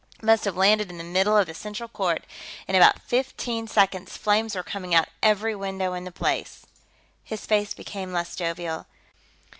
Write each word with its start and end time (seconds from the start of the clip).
It 0.17 0.23
must 0.25 0.45
have 0.45 0.57
landed 0.57 0.89
in 0.89 0.97
the 0.97 1.03
middle 1.03 1.37
of 1.37 1.45
the 1.45 1.53
central 1.53 1.87
court; 1.87 2.23
in 2.67 2.73
about 2.73 3.03
fifteen 3.03 3.67
seconds, 3.67 4.17
flames 4.17 4.55
were 4.55 4.63
coming 4.63 4.95
out 4.95 5.09
every 5.21 5.53
window 5.55 5.93
in 5.93 6.05
the 6.05 6.11
place." 6.11 6.65
His 7.23 7.45
face 7.45 7.75
became 7.75 8.11
less 8.11 8.35
jovial. 8.35 8.87